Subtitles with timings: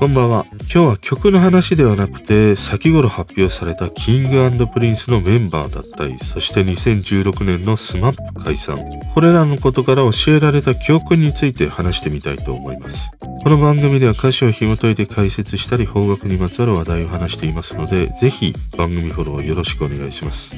[0.00, 0.46] こんばんは。
[0.50, 8.78] 今日は曲の話ではなくて、先頃発表された King & Prince のメンバーだったり、そして2016年の SMAP 解散。
[9.12, 13.10] これらのことから教えられた教訓について話してみたいと思います。
[13.42, 20.56] この番組では歌詞を紐解いて解説したり、邦楽にまつわる話題を話していますので、ぜひ番組フォローよろしくお願いします。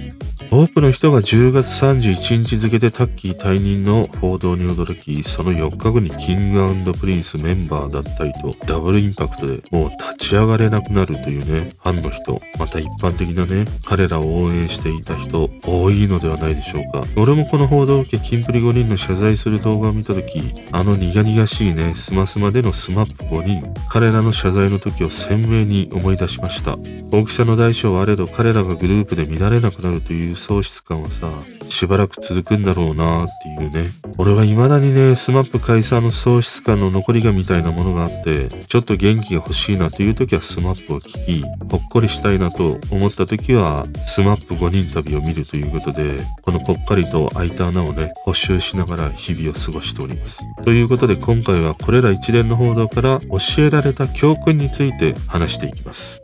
[0.55, 6.52] 多くの人が10月31日付でタッキー退任の報道に驚き、その4日後にキン
[6.84, 17.02] グプリンスメンバーだったりとダブルインパクトでもう立ち上がれなくなるというね、ファンの人、また一般的なね、彼らを応援していた人、多いのではないでしょうか。
[17.16, 20.38] 俺もこの報道を受け、キンプリ5人の謝罪する動画を見たとき、
[20.71, 26.77] あの苦々しいね、スマスマでのスマップ5人、彼らの謝罪の時を鮮明に思い出しました。
[27.10, 31.30] 大きさの大小はあれど、彼らがグループで見れなくなるという喪失感はさ、
[31.69, 33.87] しばらく続くんだろうなっていうね。
[34.19, 50.40] 俺は未だにね、スマップ解散の喪失感の残り香みたいなものがあって、ちょっと元気が欲しいなという時はスマップを聞き、ほっこりしたいなと思った時は、スマップ5人旅を見るということで、このぽっかりと空いた穴をね、補修しながら日々を過ごしております。
[50.65, 56.21] ということで今回はこれら一連の報道から教えられた教訓について話していきます。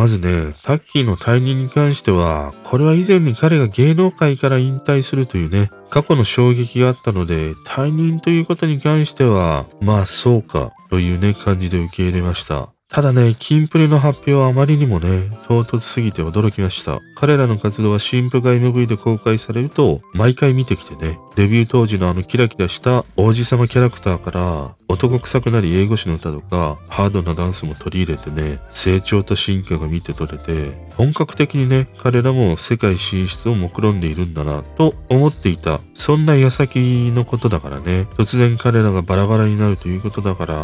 [0.00, 12.70] まずね、タッキーの退任に関しては、これは以前に彼が芸能界から引退するというね、過去の衝撃があったので、退任ということに関しては、まあそうか、というね、感じで受け入れました。
[12.92, 17.00] ただね、キンプリの発表はあまりにもね、唐突すぎて驚きました。
[17.14, 35.78] 彼らの活動は新婦が MV で公開されると、毎回見てきてね、デビュー当時のあのキラキラした王子様キャラクターから、男臭くなり英語詞の歌とか、ハードなダンスも取り入れてね、成長と進化が見て取れて、本格的にね、彼らも世界進出を目論んでいるんだな、と思っていた。
[35.94, 40.54] そんな矢先のことだからね、突然彼らがバラバラになるということだから、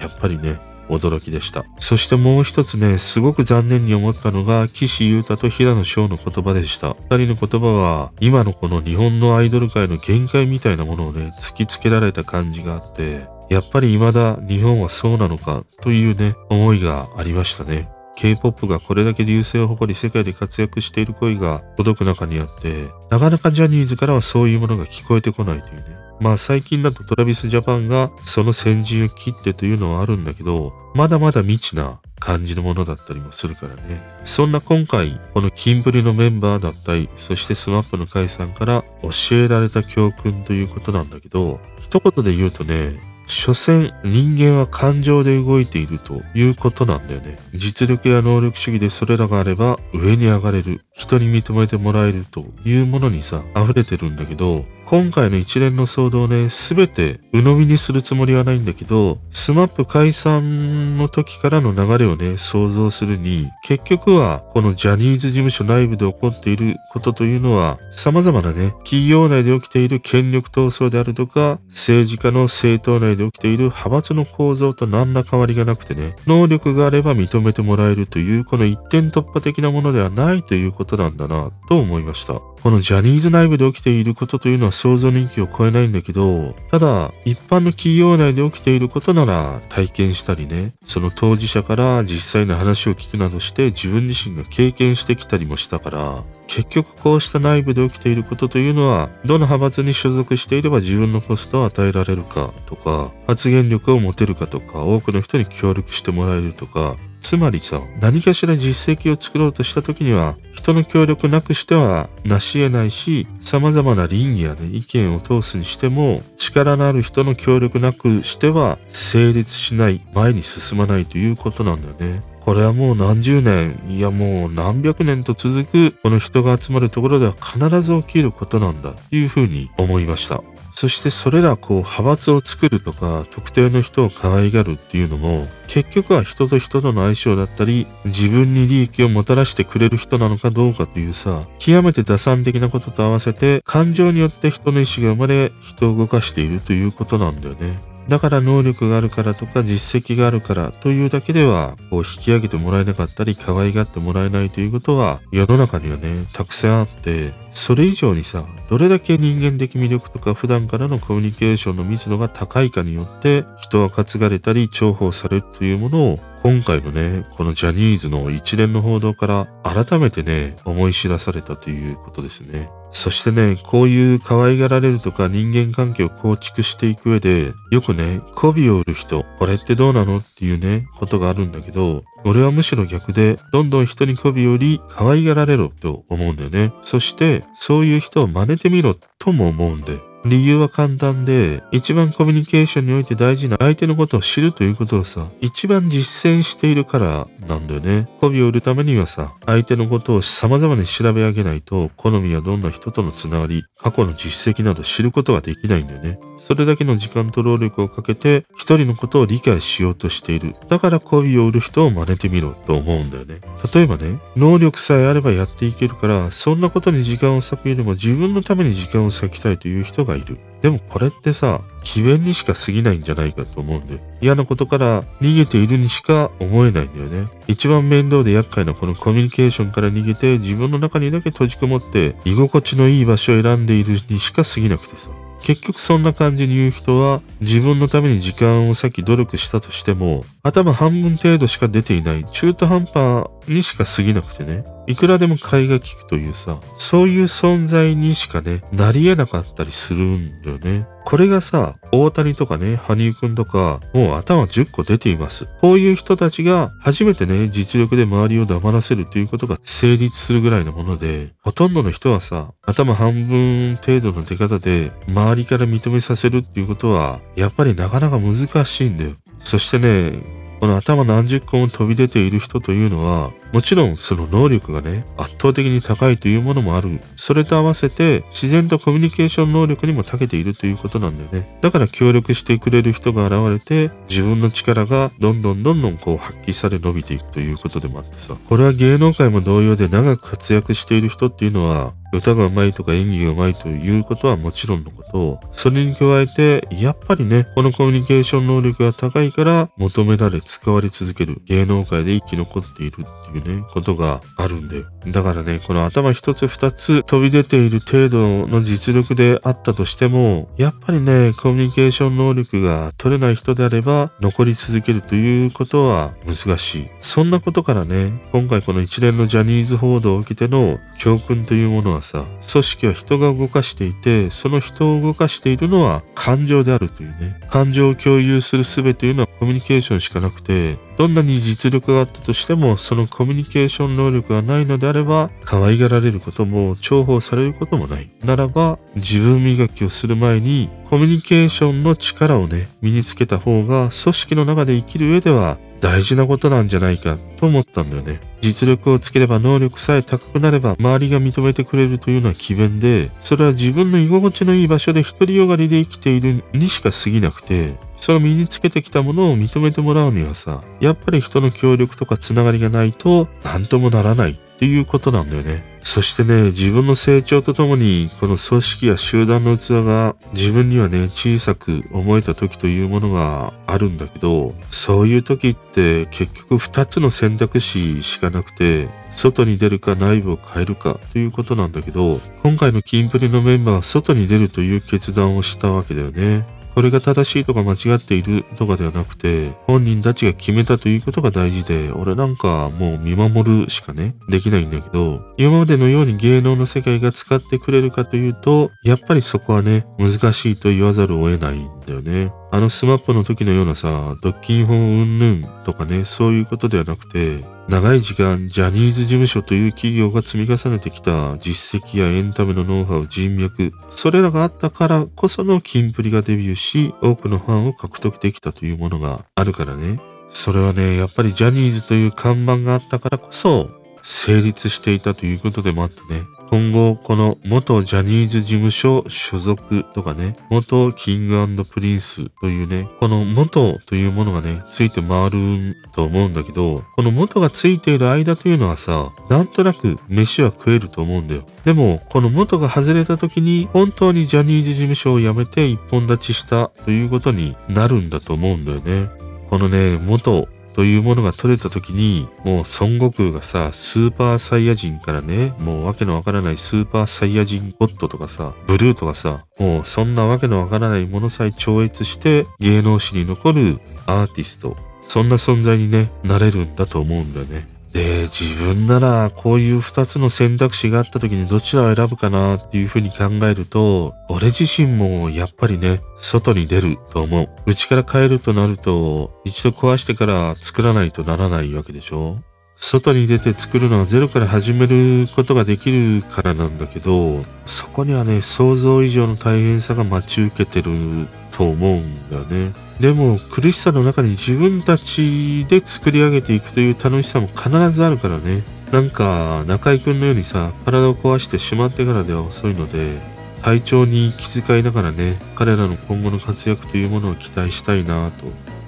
[0.00, 0.58] やっぱりね、
[0.88, 1.64] 驚きでした。
[1.78, 6.96] そしてもう一つね、すごく残念に思ったのが、岸優太と平野翔の言葉でした。
[7.10, 17.88] 二人の言葉は、今のこの日本のアイドル界の限界みたいなものをね、突きつけられた感じがあって、やっぱり未だ日本はそうなのかというね、思いがありましたね。
[18.16, 25.82] K-POP がこれだけ流星を誇り世界で活躍している声が届く中にあって、なかなかジャニーズからはそういうものが聞こえてこないというね。
[26.18, 34.00] まあ最近だとトラビスジャパンがその先陣を切ってというのはあるんだけど、まだまだ未知な感じのものだったりもするからね。
[34.24, 42.98] そんな今回、このキンプリのメンバーだったり、そしてスマップの解散から教えられた教訓ということなんだけど、一言で言うとね、
[43.28, 47.36] 所詮人間は感情で動いているということなんだよね。
[47.54, 50.80] 実力や能力主義でそれらがあれば上に上がれる。
[50.96, 82.34] 人に認めてもらえるというものにさ、溢れてるんだけど、今回の一連の騒動ね、すべて鵜呑みにするつもりはないんだけど、スマップ解散の時からの流れをね、想像するに、結局はこのジャニーズ事務所内部で起こっていることというのは、様々なね、企業内で起きている権力闘争であるとか、政治家の政党内で起きている派閥の構造と何ら変わりがなくてね、能力があれば認めてもらえるという、この一点突破的なものではないということことなんだな、と思いました。
[82.34, 122.22] このジャニーズ内部で起きていることというのは想像の域を超えないんだけど、ただ、一般の企業内で起きていることなら体験したりね、その当事者から実際の話を聞くなどして自分自身が経験してきたりもしたから、結局こうした内部で起きていることというのは、どの派閥に所属していれば自分のポストを与えられるかとか、発言力を持てるかとか、多くの人に協力してもらえるとか、つまりさ、何かしら実績を作ろうとした時には、人の協力なくしては成し得ないし、様々な倫理やね、意見を通すにしても、力のある人の協力なくしては成立しない、前に進まないということなんだよね。
[122.42, 130.44] これはもう何十年、いやもう何百年と続く、この人が集まるところでは必ず起きることなんだ、というふうに思いました。
[130.76, 147.95] そしてそれらこう派閥を作るとか特定の人を可愛がるっていうのも結局は人と人との相性だったり自分に利益をもたらしてくれる人なのかどうかというさ極めて打算的なことと合わせて感情によって人の意思が生まれ人を動かしているということなんだよね。
[148.08, 172.70] だから能力があるからとか実績があるからというだけでは、こう引き上げてもらえなかったり可愛がってもらえないということは世の中にはね、たくさんあって、それ以上にさ、どれだけ人間的魅力とか普段からのコミュニケーションの密度が高いかによって人は担がれたり重宝されるというものを今回のね、このジャニーズの一連の報道から改めてね、思い知らされたということですね。
[172.96, 186.72] そしてね、こういう可愛がられるとか人間関係を構築していく上で、よくね、媚びを売る人、これってどうなのっていうね、ことがあるんだけど、俺はむしろ逆で、どんどん人に媚びを売り、可愛がられろと思うんだよね。
[186.80, 189.98] そして、そういう人を真似てみろとも思うんで。
[190.28, 198.08] 理由は簡単で、一番コミュニケーションにおいて大事な相手のことを知るということをさ、一番実践しているからなんだよね。
[198.20, 206.18] 媚びを売るためにはさ、相手のことを様々に調べ上げないと、好みやどんな人とのつながり、過去の実績など知ることができないんだよね。
[206.38, 210.54] それだけの時間と労力をかけて、一人のことを理解しようとしている。
[210.68, 213.40] だから媚びを売る人を真似てみろと思うんだよね。
[213.72, 220.38] 例えばね、能力さえあればやっていけるから、そんなことに時間を割くよりも自分のために時間を割きたいという人がいる。
[220.62, 224.00] でもこれってさ、機弁にしか過ぎないんじゃないかと思うんだよ。
[224.20, 227.28] 嫌なことから逃げているにしか思えないんだよね。
[227.46, 235.10] 一番面倒で厄介なこのコミュニケーションから逃げて自分の中にだけ閉じこもって居心地のいい場所を選んでいるにしか過ぎなくてさ。
[235.42, 255.46] 結局そんな感じに言う人は自分のために時間を割き努力したとしても頭半分程度しか出ていない中途半端にしか過ぎなくてねいくらでも買いが利くというさそういう存在にしかねなり得なかったりするんだよねこれがさ、大谷とかね、羽生くんとか、もう頭10個出ています。
[255.60, 269.12] こういう人たちが初めてね、実力で周りを黙らせるということが成立するぐらいのもので、ほとんどの人はさ、頭半分程度の出方で周りから認めさせるっていうことは、やっぱりなかなか難しいんだよ。
[269.38, 270.18] そしてね、
[270.66, 276.98] この頭何十個も飛び出ている人というのは、もちろんその能力がね、圧倒的に高いというものもある。
[277.14, 281.56] それと合わせて、自然とコミュニケーション能力にも長けているということなんだよね。
[281.60, 288.34] だから協力してくれる人が現れて、自分の力がどんどんどんどんこう発揮され伸びていくということでもあってさ。
[288.48, 304.84] これは芸能界も同様で長く活躍している人っていうのは、歌が上手いとか演技が上手いということはもちろんのこと、それに加えて、やっぱりね、このコミュニケーション能力が高いから求められ使われ続ける芸能界で生き残っているっていうね、ことがあるんだよ。
[305.08, 316.88] だからね、この頭一つ二つ飛び出ている程度の実力であったとしても、やっぱりね、コミュニケーション能力が取れない人であれば、残り続けるということは難しい。
[317.00, 327.38] そんなことからね、今回この一連のジャニーズ報道を受けての教訓というものはさ、組織は人が動かしていて、その人を動かしているのは感情であるというね。
[327.50, 338.10] 感情を共有する術というのはコミュニケーションしかなくて、どんなに実力があったとしても、そのコミュニケーション能力がないのであれば、可愛がられることも重宝されることもない。
[338.24, 348.18] ならば、自分磨きをする前に、コミュニケーションの力をね、身につけた方が、組織の中で生きる上では大事なことなんじゃないかと思ったんだよね。
[348.40, 365.62] 実力をつければ能力さえ高くなれば周りが認めてくれるというのは奇弁で、それは自分の居心地のいい場所で独りよがりで生きているにしか過ぎなくて、その身につけてきたものを認めてもらうにはさ、やっぱり人の協力とかつながりがないと何ともならないっていうことなんだよね。
[365.82, 386.46] そしてね、自分の成長とともに、この組織や集団の器が自分にはね、小さく思えた時というものがあるんだけど、そういう時って結局2つの選択肢しかなくて、外に出るか内部を変えるかということなんだけど、今回のキンプリのメンバーは外に出るという決断をしたわけだよね。
[386.76, 402.30] これが正しいとか間違っているとかではなくて、本人たちが決めたということが大事で、俺なんかもう見守るしかね、できないんだけど、今までのように芸能の世界が使ってくれるかというと、やっぱりそこはね、難しいと言わざるを得ないんだよね。
[402.56, 420.00] あのスマップの時のようなさ、ドッキン法うんぬんとかね、そういうことではなくて、長い時間、ジャニーズ事務所という企業が積み重ねてきた実績やエンタメのノウハウ、人脈、それらがあったからこそのキンプリがデビューし、多くのファンを獲得できたというものがあるからね。
[420.30, 423.68] それはね、やっぱりジャニーズという看板があったからこそ、
[424.02, 426.22] 成立していたということでもあってね。
[426.50, 441.44] 今後、この元ジャニーズ事務所所属とかね、元キングプリンスというね、この元というものがね、ついて回ると思うんだけど、この元がついている間というのはさ、なんとなく飯は食えると思うんだよ。
[441.64, 449.08] でも、この元が外れた時に、本当にジャニーズ事務所を辞めて一本立ちしたということになるんだと思うんだよね。
[449.50, 467.75] このね、元というものが取れた時に、もう孫悟空がさ、スーパーサイヤ人からね、もうわけのわからないスーパーサイヤ人ゴッドとかさ、ブルーとかさ、もうそんなわけのわからないものさえ超越して芸能史に残るアーティスト、そんな存在にね、なれるんだと思うんだよね。
[467.96, 477.48] で、自分ならこういう二つの選択肢があった時にどちらを選ぶかなっていうふうに考えると、俺自身もやっぱりね、外に出ると思う。
[477.64, 482.36] 内から帰るとなると、一度壊してから作らないとならないわけでしょ
[482.76, 492.85] 外に出て作るのはゼロから始めることができるからなんだけど、そこにはね、想像以上の大変さが待ち受けてると思うんだよね。
[493.00, 498.62] でも苦しさの中に自分たちで作り上げていくという楽しさも必ずあるからね。
[498.92, 503.18] なんか中居君のようにさ、体を壊してしまってからでは遅いので、
[503.62, 508.30] 体調に気遣いながらね、彼らの今後の活躍というものを期待したいな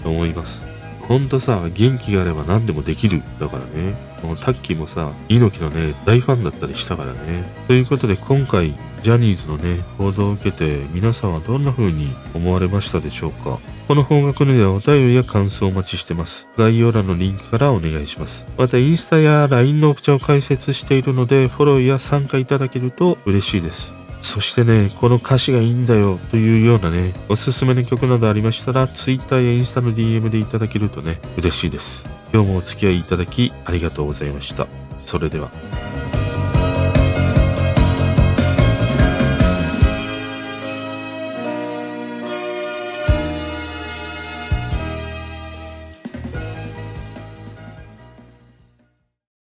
[0.02, 0.62] と思います。
[1.02, 3.22] ほんとさ、元気があれば何でもできる。
[3.40, 3.94] だからね。
[4.22, 7.18] もうタッキーもさ、猪木のね、大ファンだったりしたからね。
[7.66, 13.58] ということで今回、ジャニーズのね、報道を受けて皆さんはどんな風に思われましたでしょうか？
[13.86, 16.48] この方角ではお便りや感想をお待ちしてます。
[16.58, 18.44] 概要欄のリンクからお願いします。
[18.58, 23.92] またインスタや LINE のオプションを開設しているのでフォローや参加いただけると嬉しいです。
[24.20, 32.04] そしてね、この歌詞がいいんだよというようなね、おすすめの曲などありましたら、Twitter やインスタの DM でいただけるとね、嬉しいです。
[32.34, 34.66] 今日もお付き合いいただきありがとうございました。
[35.02, 35.50] それでは。